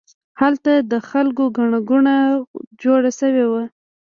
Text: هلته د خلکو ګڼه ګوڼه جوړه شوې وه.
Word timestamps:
هلته 0.39 0.71
د 0.91 0.93
خلکو 1.09 1.43
ګڼه 1.57 1.79
ګوڼه 1.89 2.17
جوړه 2.83 3.11
شوې 3.19 3.45
وه. 3.51 3.63